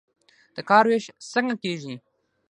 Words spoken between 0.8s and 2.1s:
ویش څنګه کیږي؟